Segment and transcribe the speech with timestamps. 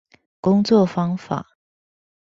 [0.39, 1.45] 工作方法